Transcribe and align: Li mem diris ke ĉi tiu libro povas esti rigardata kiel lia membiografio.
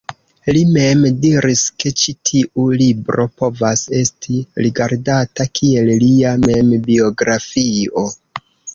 Li 0.55 0.61
mem 0.77 1.03
diris 1.25 1.61
ke 1.83 1.91
ĉi 2.03 2.13
tiu 2.31 2.65
libro 2.83 3.27
povas 3.43 3.85
esti 4.01 4.41
rigardata 4.67 5.49
kiel 5.61 5.95
lia 6.07 6.37
membiografio. 6.49 8.11